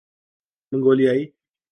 [0.71, 1.23] منگولیائی